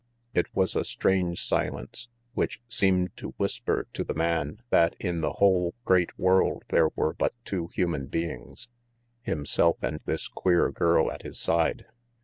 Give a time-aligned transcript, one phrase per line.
[0.33, 5.33] It was a strange silence, which seemed to whisper to the man that in the
[5.33, 8.67] whole great world there were but two human beings,
[9.21, 11.85] himself and this queer girl at his side.